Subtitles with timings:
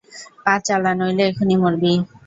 [0.43, 1.91] পা চালা নইলে এখনই মরবি!